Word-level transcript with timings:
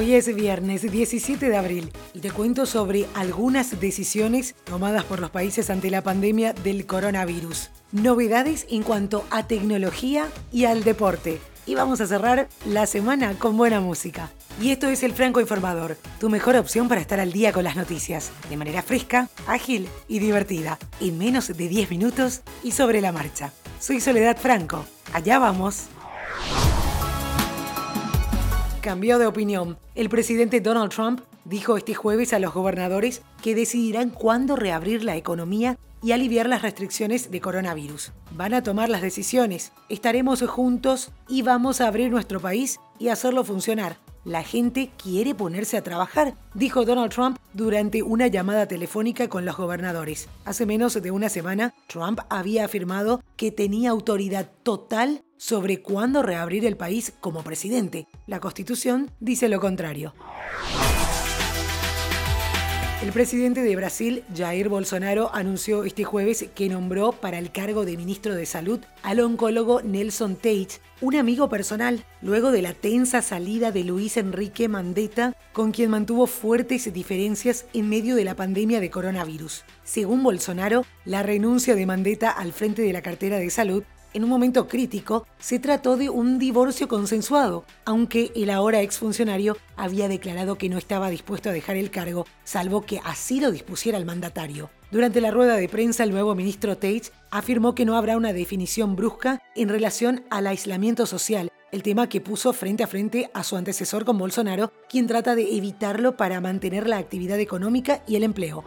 Hoy 0.00 0.14
es 0.14 0.34
viernes 0.34 0.90
17 0.90 1.50
de 1.50 1.58
abril 1.58 1.92
y 2.14 2.20
te 2.20 2.30
cuento 2.30 2.64
sobre 2.64 3.06
algunas 3.12 3.80
decisiones 3.80 4.54
tomadas 4.64 5.04
por 5.04 5.20
los 5.20 5.28
países 5.28 5.68
ante 5.68 5.90
la 5.90 6.00
pandemia 6.00 6.54
del 6.54 6.86
coronavirus. 6.86 7.68
Novedades 7.92 8.66
en 8.70 8.82
cuanto 8.82 9.26
a 9.28 9.46
tecnología 9.46 10.26
y 10.50 10.64
al 10.64 10.84
deporte. 10.84 11.38
Y 11.66 11.74
vamos 11.74 12.00
a 12.00 12.06
cerrar 12.06 12.48
la 12.64 12.86
semana 12.86 13.34
con 13.38 13.58
buena 13.58 13.82
música. 13.82 14.30
Y 14.58 14.70
esto 14.70 14.88
es 14.88 15.02
el 15.02 15.12
Franco 15.12 15.38
Informador, 15.38 15.98
tu 16.18 16.30
mejor 16.30 16.56
opción 16.56 16.88
para 16.88 17.02
estar 17.02 17.20
al 17.20 17.32
día 17.32 17.52
con 17.52 17.64
las 17.64 17.76
noticias, 17.76 18.30
de 18.48 18.56
manera 18.56 18.80
fresca, 18.80 19.28
ágil 19.46 19.86
y 20.08 20.18
divertida, 20.18 20.78
en 21.02 21.18
menos 21.18 21.48
de 21.48 21.68
10 21.68 21.90
minutos 21.90 22.40
y 22.64 22.72
sobre 22.72 23.02
la 23.02 23.12
marcha. 23.12 23.52
Soy 23.78 24.00
Soledad 24.00 24.38
Franco. 24.38 24.82
Allá 25.12 25.38
vamos. 25.38 25.90
Cambió 28.80 29.18
de 29.18 29.26
opinión. 29.26 29.76
El 29.94 30.08
presidente 30.08 30.62
Donald 30.62 30.90
Trump 30.90 31.20
dijo 31.44 31.76
este 31.76 31.92
jueves 31.92 32.32
a 32.32 32.38
los 32.38 32.54
gobernadores 32.54 33.20
que 33.42 33.54
decidirán 33.54 34.08
cuándo 34.08 34.56
reabrir 34.56 35.04
la 35.04 35.16
economía 35.16 35.76
y 36.02 36.12
aliviar 36.12 36.48
las 36.48 36.62
restricciones 36.62 37.30
de 37.30 37.42
coronavirus. 37.42 38.12
Van 38.30 38.54
a 38.54 38.62
tomar 38.62 38.88
las 38.88 39.02
decisiones, 39.02 39.72
estaremos 39.90 40.40
juntos 40.48 41.12
y 41.28 41.42
vamos 41.42 41.82
a 41.82 41.88
abrir 41.88 42.10
nuestro 42.10 42.40
país 42.40 42.80
y 42.98 43.08
hacerlo 43.08 43.44
funcionar. 43.44 43.98
La 44.24 44.42
gente 44.42 44.90
quiere 45.02 45.34
ponerse 45.34 45.78
a 45.78 45.82
trabajar, 45.82 46.34
dijo 46.54 46.84
Donald 46.86 47.12
Trump 47.12 47.38
durante 47.54 48.02
una 48.02 48.26
llamada 48.28 48.66
telefónica 48.66 49.28
con 49.28 49.44
los 49.46 49.56
gobernadores. 49.56 50.28
Hace 50.46 50.64
menos 50.64 50.94
de 50.94 51.10
una 51.10 51.28
semana, 51.28 51.74
Trump 51.90 52.20
había 52.28 52.64
afirmado 52.64 53.20
que 53.36 53.50
tenía 53.50 53.90
autoridad 53.90 54.50
total 54.62 55.24
sobre 55.36 55.82
cuándo 55.82 56.22
reabrir 56.22 56.64
el 56.64 56.76
país 56.76 57.12
como 57.20 57.42
presidente. 57.42 58.06
La 58.26 58.38
Constitución 58.38 59.10
dice 59.18 59.48
lo 59.48 59.60
contrario. 59.60 60.14
El 63.02 63.12
presidente 63.12 63.62
de 63.62 63.76
Brasil, 63.76 64.24
Jair 64.36 64.68
Bolsonaro, 64.68 65.34
anunció 65.34 65.84
este 65.84 66.04
jueves 66.04 66.44
que 66.54 66.68
nombró 66.68 67.12
para 67.12 67.38
el 67.38 67.50
cargo 67.50 67.86
de 67.86 67.96
ministro 67.96 68.34
de 68.34 68.44
Salud 68.44 68.80
al 69.02 69.20
oncólogo 69.20 69.80
Nelson 69.80 70.36
Tate, 70.36 70.82
un 71.00 71.16
amigo 71.16 71.48
personal, 71.48 72.04
luego 72.20 72.50
de 72.50 72.60
la 72.60 72.74
tensa 72.74 73.22
salida 73.22 73.72
de 73.72 73.84
Luis 73.84 74.18
Enrique 74.18 74.68
Mandetta, 74.68 75.34
con 75.54 75.72
quien 75.72 75.88
mantuvo 75.88 76.26
fuertes 76.26 76.92
diferencias 76.92 77.64
en 77.72 77.88
medio 77.88 78.16
de 78.16 78.24
la 78.24 78.36
pandemia 78.36 78.80
de 78.80 78.90
coronavirus. 78.90 79.64
Según 79.82 80.22
Bolsonaro, 80.22 80.84
la 81.06 81.22
renuncia 81.22 81.74
de 81.74 81.86
Mandetta 81.86 82.28
al 82.28 82.52
frente 82.52 82.82
de 82.82 82.92
la 82.92 83.00
cartera 83.00 83.38
de 83.38 83.48
salud 83.48 83.82
en 84.12 84.24
un 84.24 84.30
momento 84.30 84.68
crítico, 84.68 85.26
se 85.38 85.58
trató 85.58 85.96
de 85.96 86.10
un 86.10 86.38
divorcio 86.38 86.88
consensuado, 86.88 87.64
aunque 87.84 88.32
el 88.34 88.50
ahora 88.50 88.80
exfuncionario 88.80 89.56
había 89.76 90.08
declarado 90.08 90.56
que 90.56 90.68
no 90.68 90.78
estaba 90.78 91.10
dispuesto 91.10 91.48
a 91.48 91.52
dejar 91.52 91.76
el 91.76 91.90
cargo, 91.90 92.26
salvo 92.44 92.82
que 92.82 93.00
así 93.04 93.40
lo 93.40 93.50
dispusiera 93.50 93.98
el 93.98 94.06
mandatario. 94.06 94.70
Durante 94.90 95.20
la 95.20 95.30
rueda 95.30 95.56
de 95.56 95.68
prensa, 95.68 96.02
el 96.02 96.10
nuevo 96.10 96.34
ministro 96.34 96.74
Tate 96.74 97.12
afirmó 97.30 97.74
que 97.74 97.84
no 97.84 97.96
habrá 97.96 98.16
una 98.16 98.32
definición 98.32 98.96
brusca 98.96 99.40
en 99.54 99.68
relación 99.68 100.24
al 100.30 100.48
aislamiento 100.48 101.06
social, 101.06 101.50
el 101.70 101.84
tema 101.84 102.08
que 102.08 102.20
puso 102.20 102.52
frente 102.52 102.82
a 102.82 102.88
frente 102.88 103.30
a 103.32 103.44
su 103.44 103.56
antecesor 103.56 104.04
con 104.04 104.18
Bolsonaro, 104.18 104.72
quien 104.88 105.06
trata 105.06 105.36
de 105.36 105.56
evitarlo 105.56 106.16
para 106.16 106.40
mantener 106.40 106.88
la 106.88 106.98
actividad 106.98 107.38
económica 107.38 108.02
y 108.08 108.16
el 108.16 108.24
empleo. 108.24 108.64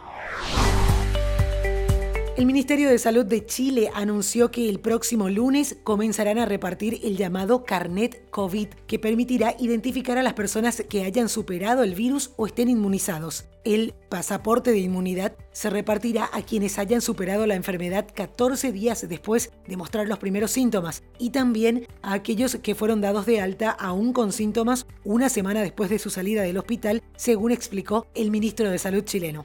El 2.36 2.46
Ministerio 2.46 2.88
de 2.88 2.98
Salud 2.98 3.24
de 3.24 3.46
Chile 3.46 3.92
anunció 3.94 4.50
que 4.50 4.68
el 4.68 4.80
próximo 4.80 5.28
lunes 5.28 5.76
comenzarán 5.84 6.38
a 6.38 6.46
repartir 6.46 6.98
el 7.04 7.16
llamado 7.16 7.62
Carnet 7.64 8.28
COVID, 8.30 8.66
que 8.88 8.98
permitirá 8.98 9.54
identificar 9.60 10.18
a 10.18 10.22
las 10.24 10.32
personas 10.32 10.82
que 10.88 11.04
hayan 11.04 11.28
superado 11.28 11.84
el 11.84 11.94
virus 11.94 12.32
o 12.36 12.48
estén 12.48 12.68
inmunizados. 12.68 13.44
El 13.62 13.94
pasaporte 14.08 14.72
de 14.72 14.80
inmunidad 14.80 15.36
se 15.52 15.70
repartirá 15.70 16.28
a 16.32 16.42
quienes 16.42 16.76
hayan 16.80 17.02
superado 17.02 17.46
la 17.46 17.54
enfermedad 17.54 18.08
14 18.12 18.72
días 18.72 19.08
después 19.08 19.52
de 19.68 19.76
mostrar 19.76 20.08
los 20.08 20.18
primeros 20.18 20.50
síntomas 20.50 21.04
y 21.20 21.30
también 21.30 21.86
a 22.02 22.14
aquellos 22.14 22.56
que 22.56 22.74
fueron 22.74 23.00
dados 23.00 23.26
de 23.26 23.40
alta 23.40 23.70
aún 23.70 24.12
con 24.12 24.32
síntomas 24.32 24.88
una 25.04 25.28
semana 25.28 25.62
después 25.62 25.88
de 25.88 26.00
su 26.00 26.10
salida 26.10 26.42
del 26.42 26.58
hospital, 26.58 27.04
según 27.16 27.52
explicó 27.52 28.08
el 28.16 28.32
ministro 28.32 28.70
de 28.70 28.78
Salud 28.78 29.04
chileno. 29.04 29.44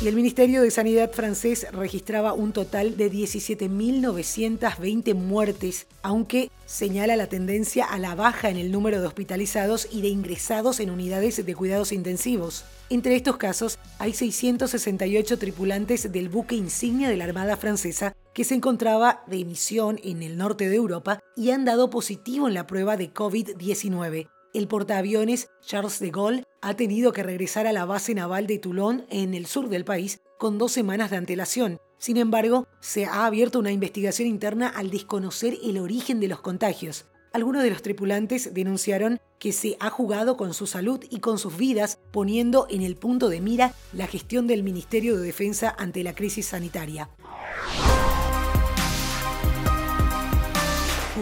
Y 0.00 0.06
el 0.06 0.14
Ministerio 0.14 0.62
de 0.62 0.70
Sanidad 0.70 1.10
francés 1.10 1.66
registraba 1.72 2.32
un 2.32 2.52
total 2.52 2.96
de 2.96 3.10
17.920 3.10 5.12
muertes, 5.16 5.88
aunque 6.02 6.52
señala 6.66 7.16
la 7.16 7.26
tendencia 7.26 7.84
a 7.84 7.98
la 7.98 8.14
baja 8.14 8.48
en 8.48 8.58
el 8.58 8.70
número 8.70 9.00
de 9.00 9.08
hospitalizados 9.08 9.88
y 9.90 10.02
de 10.02 10.06
ingresados 10.06 10.78
en 10.78 10.90
unidades 10.90 11.44
de 11.44 11.54
cuidados 11.56 11.90
intensivos. 11.90 12.64
Entre 12.90 13.16
estos 13.16 13.38
casos, 13.38 13.80
hay 13.98 14.12
668 14.12 15.36
tripulantes 15.36 16.12
del 16.12 16.28
buque 16.28 16.54
insignia 16.54 17.08
de 17.08 17.16
la 17.16 17.24
Armada 17.24 17.56
Francesa 17.56 18.14
que 18.34 18.44
se 18.44 18.54
encontraba 18.54 19.24
de 19.26 19.44
misión 19.44 19.98
en 20.04 20.22
el 20.22 20.38
norte 20.38 20.68
de 20.68 20.76
Europa 20.76 21.18
y 21.34 21.50
han 21.50 21.64
dado 21.64 21.90
positivo 21.90 22.46
en 22.46 22.54
la 22.54 22.68
prueba 22.68 22.96
de 22.96 23.12
COVID-19 23.12 24.28
el 24.54 24.68
portaaviones 24.68 25.48
Charles 25.60 25.98
de 26.00 26.10
Gaulle 26.10 26.44
ha 26.60 26.74
tenido 26.74 27.12
que 27.12 27.22
regresar 27.22 27.66
a 27.66 27.72
la 27.72 27.84
base 27.84 28.14
naval 28.14 28.46
de 28.46 28.58
Toulon 28.58 29.04
en 29.10 29.34
el 29.34 29.46
sur 29.46 29.68
del 29.68 29.84
país 29.84 30.20
con 30.38 30.58
dos 30.58 30.72
semanas 30.72 31.10
de 31.10 31.16
antelación. 31.16 31.78
Sin 31.98 32.16
embargo, 32.16 32.66
se 32.80 33.06
ha 33.06 33.26
abierto 33.26 33.58
una 33.58 33.72
investigación 33.72 34.28
interna 34.28 34.68
al 34.68 34.90
desconocer 34.90 35.58
el 35.62 35.78
origen 35.78 36.20
de 36.20 36.28
los 36.28 36.40
contagios. 36.40 37.06
Algunos 37.32 37.62
de 37.62 37.70
los 37.70 37.82
tripulantes 37.82 38.54
denunciaron 38.54 39.20
que 39.38 39.52
se 39.52 39.76
ha 39.80 39.90
jugado 39.90 40.36
con 40.36 40.54
su 40.54 40.66
salud 40.66 41.04
y 41.10 41.20
con 41.20 41.38
sus 41.38 41.56
vidas, 41.56 41.98
poniendo 42.10 42.66
en 42.70 42.82
el 42.82 42.96
punto 42.96 43.28
de 43.28 43.40
mira 43.40 43.74
la 43.92 44.06
gestión 44.06 44.46
del 44.46 44.62
Ministerio 44.62 45.16
de 45.16 45.24
Defensa 45.24 45.74
ante 45.78 46.02
la 46.02 46.14
crisis 46.14 46.46
sanitaria. 46.46 47.10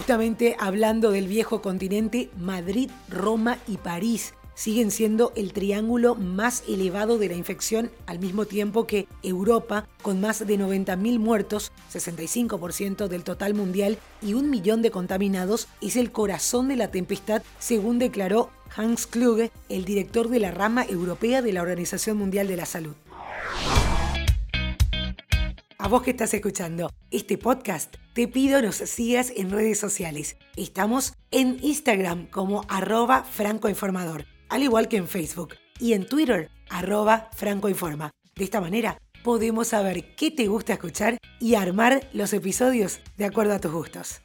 Justamente 0.06 0.54
hablando 0.60 1.10
del 1.10 1.26
viejo 1.26 1.60
continente, 1.60 2.30
Madrid, 2.38 2.92
Roma 3.08 3.58
y 3.66 3.76
París 3.76 4.34
siguen 4.54 4.92
siendo 4.92 5.32
el 5.34 5.52
triángulo 5.52 6.14
más 6.14 6.62
elevado 6.68 7.18
de 7.18 7.26
la 7.26 7.34
infección 7.34 7.90
al 8.06 8.20
mismo 8.20 8.44
tiempo 8.44 8.86
que 8.86 9.08
Europa, 9.24 9.88
con 10.02 10.20
más 10.20 10.46
de 10.46 10.60
90.000 10.60 11.18
muertos, 11.18 11.72
65% 11.92 13.08
del 13.08 13.24
total 13.24 13.54
mundial 13.54 13.98
y 14.22 14.34
un 14.34 14.48
millón 14.48 14.80
de 14.80 14.92
contaminados, 14.92 15.66
es 15.80 15.96
el 15.96 16.12
corazón 16.12 16.68
de 16.68 16.76
la 16.76 16.92
tempestad, 16.92 17.42
según 17.58 17.98
declaró 17.98 18.50
Hans 18.76 19.08
Kluge, 19.08 19.50
el 19.68 19.84
director 19.84 20.28
de 20.28 20.38
la 20.38 20.52
rama 20.52 20.84
europea 20.84 21.42
de 21.42 21.52
la 21.52 21.62
Organización 21.62 22.16
Mundial 22.16 22.46
de 22.46 22.56
la 22.56 22.66
Salud. 22.66 22.94
A 25.86 25.88
vos 25.88 26.02
que 26.02 26.10
estás 26.10 26.34
escuchando 26.34 26.90
este 27.12 27.38
podcast, 27.38 27.94
te 28.12 28.26
pido 28.26 28.60
nos 28.60 28.74
sigas 28.74 29.32
en 29.36 29.52
redes 29.52 29.78
sociales. 29.78 30.36
Estamos 30.56 31.12
en 31.30 31.58
Instagram 31.62 32.26
como 32.26 32.64
arroba 32.68 33.22
francoinformador, 33.22 34.24
al 34.48 34.64
igual 34.64 34.88
que 34.88 34.96
en 34.96 35.06
Facebook, 35.06 35.54
y 35.78 35.92
en 35.92 36.04
Twitter 36.04 36.50
arroba 36.70 37.30
francoinforma. 37.36 38.10
De 38.34 38.42
esta 38.42 38.60
manera 38.60 38.98
podemos 39.22 39.68
saber 39.68 40.16
qué 40.16 40.32
te 40.32 40.48
gusta 40.48 40.72
escuchar 40.72 41.18
y 41.38 41.54
armar 41.54 42.10
los 42.12 42.32
episodios 42.32 42.98
de 43.16 43.26
acuerdo 43.26 43.54
a 43.54 43.60
tus 43.60 43.70
gustos. 43.70 44.22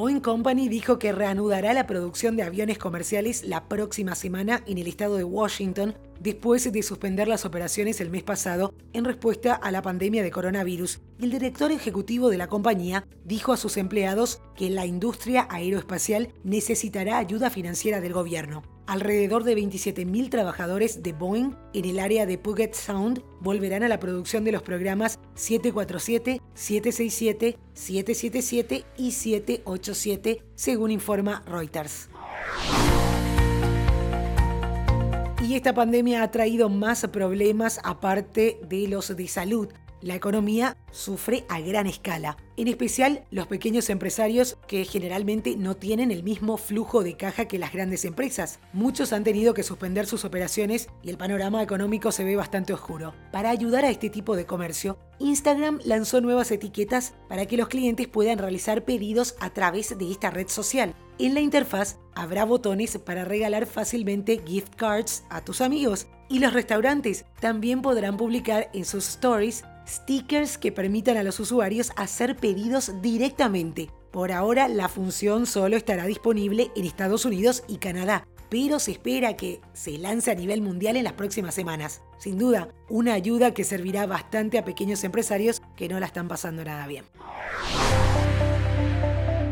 Boeing 0.00 0.20
Company 0.20 0.70
dijo 0.70 0.98
que 0.98 1.12
reanudará 1.12 1.74
la 1.74 1.86
producción 1.86 2.34
de 2.34 2.42
aviones 2.42 2.78
comerciales 2.78 3.44
la 3.44 3.68
próxima 3.68 4.14
semana 4.14 4.62
en 4.66 4.78
el 4.78 4.86
estado 4.86 5.18
de 5.18 5.24
Washington 5.24 5.94
después 6.18 6.72
de 6.72 6.82
suspender 6.82 7.28
las 7.28 7.44
operaciones 7.44 8.00
el 8.00 8.08
mes 8.08 8.22
pasado 8.22 8.72
en 8.94 9.04
respuesta 9.04 9.52
a 9.52 9.70
la 9.70 9.82
pandemia 9.82 10.22
de 10.22 10.30
coronavirus. 10.30 11.00
El 11.18 11.30
director 11.30 11.70
ejecutivo 11.70 12.30
de 12.30 12.38
la 12.38 12.46
compañía 12.46 13.04
dijo 13.26 13.52
a 13.52 13.58
sus 13.58 13.76
empleados 13.76 14.40
que 14.56 14.70
la 14.70 14.86
industria 14.86 15.46
aeroespacial 15.50 16.32
necesitará 16.44 17.18
ayuda 17.18 17.50
financiera 17.50 18.00
del 18.00 18.14
gobierno. 18.14 18.62
Alrededor 18.90 19.44
de 19.44 19.56
27.000 19.56 20.30
trabajadores 20.30 21.04
de 21.04 21.12
Boeing 21.12 21.54
en 21.74 21.84
el 21.84 22.00
área 22.00 22.26
de 22.26 22.38
Puget 22.38 22.74
Sound 22.74 23.22
volverán 23.38 23.84
a 23.84 23.88
la 23.88 24.00
producción 24.00 24.42
de 24.42 24.50
los 24.50 24.64
programas 24.64 25.20
747, 25.36 26.40
767, 26.54 27.56
777 27.72 28.84
y 28.96 29.12
787, 29.12 30.42
según 30.56 30.90
informa 30.90 31.44
Reuters. 31.46 32.08
Y 35.46 35.54
esta 35.54 35.72
pandemia 35.72 36.24
ha 36.24 36.32
traído 36.32 36.68
más 36.68 37.06
problemas 37.12 37.78
aparte 37.84 38.58
de 38.68 38.88
los 38.88 39.16
de 39.16 39.28
salud. 39.28 39.68
La 40.00 40.14
economía 40.14 40.76
sufre 40.90 41.44
a 41.48 41.60
gran 41.60 41.86
escala, 41.86 42.36
en 42.56 42.68
especial 42.68 43.24
los 43.30 43.46
pequeños 43.46 43.90
empresarios 43.90 44.56
que 44.66 44.84
generalmente 44.84 45.56
no 45.56 45.76
tienen 45.76 46.10
el 46.10 46.22
mismo 46.22 46.56
flujo 46.56 47.02
de 47.02 47.16
caja 47.16 47.46
que 47.46 47.58
las 47.58 47.72
grandes 47.72 48.04
empresas. 48.04 48.60
Muchos 48.72 49.12
han 49.12 49.24
tenido 49.24 49.54
que 49.54 49.62
suspender 49.62 50.06
sus 50.06 50.24
operaciones 50.24 50.88
y 51.02 51.10
el 51.10 51.18
panorama 51.18 51.62
económico 51.62 52.12
se 52.12 52.24
ve 52.24 52.36
bastante 52.36 52.72
oscuro. 52.72 53.14
Para 53.32 53.50
ayudar 53.50 53.84
a 53.84 53.90
este 53.90 54.10
tipo 54.10 54.36
de 54.36 54.46
comercio, 54.46 54.98
Instagram 55.18 55.80
lanzó 55.84 56.20
nuevas 56.20 56.50
etiquetas 56.50 57.14
para 57.28 57.46
que 57.46 57.56
los 57.56 57.68
clientes 57.68 58.08
puedan 58.08 58.38
realizar 58.38 58.84
pedidos 58.84 59.36
a 59.40 59.50
través 59.50 59.96
de 59.96 60.10
esta 60.10 60.30
red 60.30 60.48
social. 60.48 60.94
En 61.18 61.34
la 61.34 61.40
interfaz 61.40 61.98
habrá 62.14 62.44
botones 62.44 62.96
para 62.98 63.26
regalar 63.26 63.66
fácilmente 63.66 64.40
gift 64.46 64.74
cards 64.76 65.24
a 65.28 65.44
tus 65.44 65.60
amigos 65.60 66.06
y 66.30 66.38
los 66.38 66.54
restaurantes 66.54 67.26
también 67.40 67.82
podrán 67.82 68.16
publicar 68.16 68.70
en 68.72 68.84
sus 68.84 69.06
stories 69.06 69.64
stickers 69.86 70.58
que 70.58 70.72
permitan 70.72 71.16
a 71.16 71.22
los 71.22 71.40
usuarios 71.40 71.92
hacer 71.96 72.36
pedidos 72.36 72.92
directamente. 73.02 73.90
Por 74.10 74.32
ahora 74.32 74.68
la 74.68 74.88
función 74.88 75.46
solo 75.46 75.76
estará 75.76 76.06
disponible 76.06 76.70
en 76.76 76.84
Estados 76.84 77.24
Unidos 77.24 77.62
y 77.68 77.76
Canadá, 77.76 78.26
pero 78.48 78.80
se 78.80 78.92
espera 78.92 79.36
que 79.36 79.60
se 79.72 79.96
lance 79.98 80.30
a 80.30 80.34
nivel 80.34 80.60
mundial 80.60 80.96
en 80.96 81.04
las 81.04 81.12
próximas 81.12 81.54
semanas. 81.54 82.02
Sin 82.18 82.36
duda, 82.36 82.68
una 82.88 83.14
ayuda 83.14 83.54
que 83.54 83.64
servirá 83.64 84.06
bastante 84.06 84.58
a 84.58 84.64
pequeños 84.64 85.04
empresarios 85.04 85.62
que 85.76 85.88
no 85.88 86.00
la 86.00 86.06
están 86.06 86.28
pasando 86.28 86.64
nada 86.64 86.86
bien. 86.86 87.04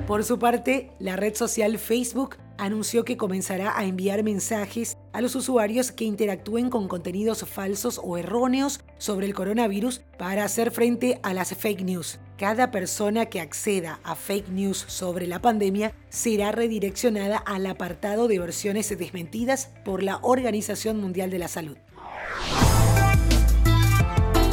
Por 0.08 0.24
su 0.24 0.38
parte, 0.38 0.90
la 0.98 1.16
red 1.16 1.34
social 1.34 1.78
Facebook 1.78 2.36
anunció 2.56 3.04
que 3.04 3.16
comenzará 3.16 3.78
a 3.78 3.84
enviar 3.84 4.24
mensajes 4.24 4.97
a 5.18 5.20
los 5.20 5.34
usuarios 5.34 5.90
que 5.90 6.04
interactúen 6.04 6.70
con 6.70 6.86
contenidos 6.86 7.44
falsos 7.44 8.00
o 8.04 8.18
erróneos 8.18 8.78
sobre 8.98 9.26
el 9.26 9.34
coronavirus 9.34 10.02
para 10.16 10.44
hacer 10.44 10.70
frente 10.70 11.18
a 11.24 11.34
las 11.34 11.56
fake 11.56 11.82
news. 11.82 12.20
Cada 12.36 12.70
persona 12.70 13.26
que 13.26 13.40
acceda 13.40 13.98
a 14.04 14.14
fake 14.14 14.48
news 14.50 14.84
sobre 14.86 15.26
la 15.26 15.42
pandemia 15.42 15.92
será 16.08 16.52
redireccionada 16.52 17.36
al 17.36 17.66
apartado 17.66 18.28
de 18.28 18.38
versiones 18.38 18.96
desmentidas 18.96 19.72
por 19.84 20.04
la 20.04 20.20
Organización 20.22 21.00
Mundial 21.00 21.30
de 21.30 21.40
la 21.40 21.48
Salud. 21.48 21.78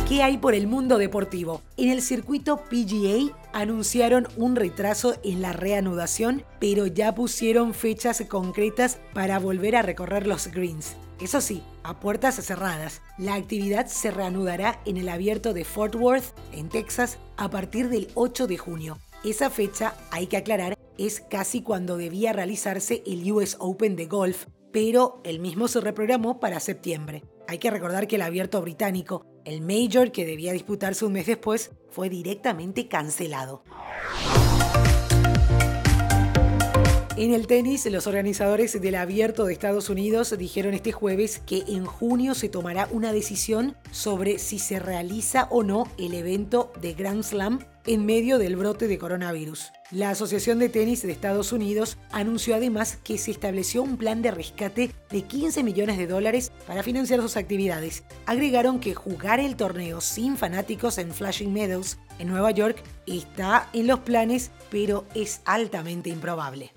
¿Qué 0.08 0.22
hay 0.22 0.38
por 0.38 0.54
el 0.54 0.68
mundo 0.68 1.00
deportivo? 1.00 1.64
En 1.78 1.90
el 1.90 2.04
circuito 2.04 2.58
PGA 2.58 3.36
anunciaron 3.54 4.28
un 4.38 4.56
retraso 4.56 5.16
en 5.24 5.42
la 5.42 5.52
reanudación, 5.52 6.44
pero 6.60 6.86
ya 6.86 7.16
pusieron 7.16 7.74
fechas 7.74 8.24
concretas 8.30 9.00
para 9.16 9.40
volver 9.40 9.76
a 9.76 9.82
recorrer 9.82 10.28
los 10.28 10.46
greens. 10.46 10.96
Eso 11.20 11.42
sí, 11.42 11.64
a 11.82 12.00
puertas 12.00 12.36
cerradas. 12.36 13.02
La 13.18 13.34
actividad 13.34 13.88
se 13.88 14.12
reanudará 14.12 14.80
en 14.86 14.98
el 14.98 15.10
abierto 15.10 15.56
de 15.56 15.66
Fort 15.66 15.96
Worth, 15.96 16.36
en 16.52 16.70
Texas, 16.70 17.18
a 17.36 17.50
partir 17.50 17.90
del 17.90 18.08
8 18.14 18.46
de 18.46 18.60
junio. 18.60 19.00
Esa 19.24 19.50
fecha, 19.50 19.96
hay 20.12 20.28
que 20.28 20.38
aclarar, 20.38 20.78
es 21.00 21.20
casi 21.20 21.64
cuando 21.64 21.98
debía 21.98 22.32
realizarse 22.32 23.02
el 23.08 23.32
US 23.32 23.58
Open 23.60 23.96
de 23.96 24.06
golf, 24.06 24.46
pero 24.72 25.20
el 25.24 25.40
mismo 25.40 25.68
se 25.68 25.82
reprogramó 25.82 26.40
para 26.40 26.60
septiembre. 26.60 27.24
Hay 27.48 27.60
que 27.60 27.70
recordar 27.72 28.08
que 28.08 28.16
el 28.16 28.24
abierto 28.24 28.62
británico 28.62 29.26
el 29.46 29.62
Major, 29.62 30.12
que 30.12 30.26
debía 30.26 30.52
disputarse 30.54 31.06
un 31.06 31.14
mes 31.14 31.28
después, 31.28 31.72
fue 31.92 32.10
directamente 32.10 32.88
cancelado. 32.88 33.64
En 37.16 37.34
el 37.34 37.48
tenis, 37.48 37.86
los 37.86 38.08
organizadores 38.08 38.82
del 38.82 38.96
Abierto 38.96 39.46
de 39.46 39.54
Estados 39.54 39.90
Unidos 39.90 40.36
dijeron 40.38 40.74
este 40.74 40.92
jueves 40.92 41.42
que 41.46 41.64
en 41.68 41.86
junio 41.86 42.36
se 42.36 42.50
tomará 42.50 42.90
una 42.92 43.14
decisión 43.14 43.78
sobre 43.92 44.38
si 44.38 44.60
se 44.60 44.80
realiza 44.80 45.48
o 45.50 45.64
no 45.64 45.90
el 45.98 46.14
evento 46.14 46.74
de 46.82 46.94
Grand 46.94 47.24
Slam 47.24 47.60
en 47.86 48.06
medio 48.06 48.38
del 48.38 48.56
brote 48.56 48.88
de 48.88 48.98
coronavirus. 48.98 49.72
La 49.92 50.10
Asociación 50.10 50.60
de 50.60 50.70
Tenis 50.70 51.04
de 51.04 51.12
Estados 51.12 51.52
Unidos 51.52 51.98
anunció 52.12 52.56
además 52.56 52.98
que 53.04 53.18
se 53.18 53.32
estableció 53.32 53.84
un 53.84 53.98
plan 53.98 54.22
de 54.22 54.32
rescate 54.32 54.92
de 55.10 55.22
15 55.22 55.64
millones 55.64 55.98
de 55.98 56.08
dólares 56.08 56.52
para 56.66 56.84
financiar 56.84 57.22
sus 57.22 57.38
actividades. 57.38 58.04
Agregaron 58.26 58.80
que 58.80 58.96
jugar 58.96 59.40
el 59.40 59.56
torneo 59.56 60.02
sin 60.02 60.38
fanáticos 60.38 60.98
en 60.98 61.14
Flushing 61.14 61.54
Meadows, 61.54 61.98
en 62.18 62.30
Nueva 62.30 62.52
York, 62.52 62.82
está 63.06 63.70
en 63.74 63.88
los 63.88 64.00
planes, 64.00 64.52
pero 64.72 65.06
es 65.14 65.42
altamente 65.46 66.10
improbable. 66.10 66.72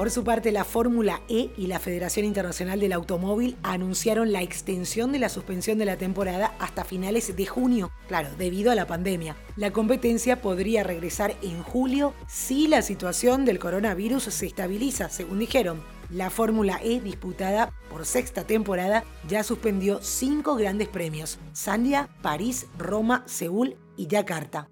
Por 0.00 0.10
su 0.10 0.24
parte, 0.24 0.50
la 0.50 0.64
Fórmula 0.64 1.20
E 1.28 1.50
y 1.58 1.66
la 1.66 1.78
Federación 1.78 2.24
Internacional 2.24 2.80
del 2.80 2.94
Automóvil 2.94 3.58
anunciaron 3.62 4.32
la 4.32 4.40
extensión 4.40 5.12
de 5.12 5.18
la 5.18 5.28
suspensión 5.28 5.76
de 5.76 5.84
la 5.84 5.98
temporada 5.98 6.54
hasta 6.58 6.84
finales 6.84 7.36
de 7.36 7.44
junio, 7.44 7.92
claro, 8.08 8.30
debido 8.38 8.70
a 8.70 8.74
la 8.74 8.86
pandemia. 8.86 9.36
La 9.56 9.72
competencia 9.72 10.40
podría 10.40 10.84
regresar 10.84 11.36
en 11.42 11.62
julio 11.62 12.14
si 12.26 12.66
la 12.66 12.80
situación 12.80 13.44
del 13.44 13.58
coronavirus 13.58 14.22
se 14.22 14.46
estabiliza, 14.46 15.10
según 15.10 15.38
dijeron. 15.38 15.82
La 16.08 16.30
Fórmula 16.30 16.80
E, 16.82 17.02
disputada 17.02 17.70
por 17.90 18.06
sexta 18.06 18.44
temporada, 18.44 19.04
ya 19.28 19.44
suspendió 19.44 20.00
cinco 20.00 20.56
grandes 20.56 20.88
premios: 20.88 21.38
Sandia, 21.52 22.08
París, 22.22 22.68
Roma, 22.78 23.22
Seúl 23.26 23.76
y 23.98 24.06
Yakarta. 24.06 24.70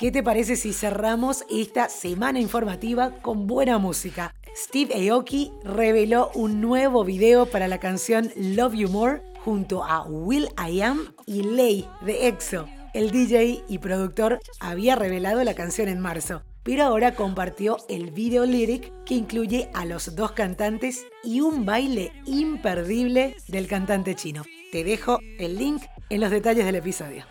¿Qué 0.00 0.10
te 0.10 0.22
parece 0.22 0.56
si 0.56 0.72
cerramos 0.72 1.44
esta 1.50 1.90
semana 1.90 2.40
informativa 2.40 3.10
con 3.20 3.46
buena 3.46 3.76
música? 3.76 4.34
Steve 4.56 5.10
Aoki 5.10 5.52
reveló 5.62 6.30
un 6.34 6.62
nuevo 6.62 7.04
video 7.04 7.44
para 7.44 7.68
la 7.68 7.80
canción 7.80 8.32
Love 8.34 8.72
You 8.76 8.88
More 8.88 9.20
junto 9.44 9.84
a 9.84 10.06
Will 10.06 10.48
I 10.56 10.80
Am 10.80 11.12
y 11.26 11.42
Lay 11.42 11.86
de 12.00 12.28
EXO. 12.28 12.66
El 12.94 13.10
DJ 13.10 13.62
y 13.68 13.76
productor 13.76 14.40
había 14.58 14.96
revelado 14.96 15.44
la 15.44 15.52
canción 15.52 15.90
en 15.90 16.00
marzo, 16.00 16.44
pero 16.62 16.84
ahora 16.84 17.14
compartió 17.14 17.76
el 17.90 18.10
video 18.10 18.46
lyric 18.46 18.90
que 19.04 19.16
incluye 19.16 19.68
a 19.74 19.84
los 19.84 20.16
dos 20.16 20.32
cantantes 20.32 21.04
y 21.22 21.42
un 21.42 21.66
baile 21.66 22.10
imperdible 22.24 23.36
del 23.48 23.66
cantante 23.66 24.14
chino. 24.14 24.44
Te 24.70 24.84
dejo 24.84 25.18
el 25.38 25.58
link 25.58 25.82
en 26.10 26.20
los 26.20 26.30
detalles 26.30 26.64
del 26.64 26.76
episodio. 26.76 27.24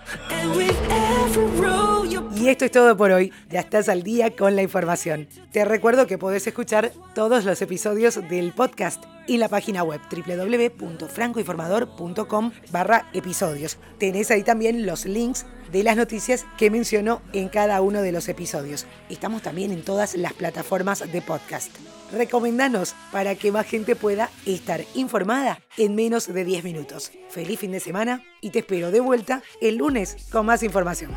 Y 2.36 2.50
esto 2.50 2.66
es 2.66 2.72
todo 2.72 2.98
por 2.98 3.12
hoy. 3.12 3.32
Ya 3.50 3.62
estás 3.62 3.88
al 3.90 4.04
día 4.04 4.36
con 4.36 4.56
la 4.56 4.62
información. 4.62 5.28
Te 5.52 5.66
recuerdo 5.66 6.08
que 6.08 6.18
podés 6.18 6.48
escuchar 6.48 6.92
todos 7.16 7.46
los 7.46 7.62
episodios 7.62 8.20
del 8.30 8.52
podcast 8.54 9.04
en 9.28 9.40
la 9.40 9.48
página 9.48 9.84
web 9.84 10.02
www.francoinformador.com 10.12 12.52
barra 12.72 13.08
episodios. 13.14 13.78
Tenés 14.00 14.32
ahí 14.32 14.44
también 14.44 14.86
los 14.86 15.06
links 15.06 15.46
de 15.72 15.84
las 15.84 15.96
noticias 15.96 16.46
que 16.58 16.70
menciono 16.70 17.22
en 17.34 17.50
cada 17.50 17.82
uno 17.82 18.02
de 18.02 18.12
los 18.12 18.28
episodios. 18.28 18.86
Estamos 19.10 19.42
también 19.42 19.72
en 19.72 19.84
todas 19.84 20.16
las 20.16 20.34
plataformas 20.34 21.12
de 21.12 21.22
podcast. 21.22 21.72
Recomendanos 22.12 22.96
para 23.12 23.36
que 23.36 23.52
más 23.52 23.68
gente 23.68 23.96
pueda 23.96 24.30
estar 24.46 24.84
informada 24.96 25.60
en 25.78 25.96
menos 25.96 26.32
de 26.32 26.44
10 26.44 26.64
minutos. 26.64 27.12
Feliz 27.30 27.60
fin 27.60 27.72
de 27.72 27.80
semana 27.80 28.24
y 28.42 28.50
te 28.50 28.60
espero 28.60 28.92
de 28.92 29.00
vuelta 29.00 29.44
el 29.62 29.78
lunes 29.78 30.28
con 30.32 30.46
más 30.46 30.64
información. 30.64 31.12